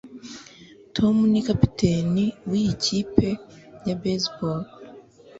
tom 0.95 1.15
ni 1.31 1.41
kapiteni 1.47 2.25
wiyi 2.49 2.73
kipe 2.83 3.27
ya 3.87 3.95
baseball 4.01 4.61